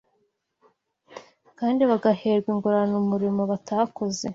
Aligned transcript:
kandi 1.59 1.81
bagaherwa 1.91 2.47
ingororano 2.53 2.95
umurimo 3.03 3.41
batakoze 3.51 4.25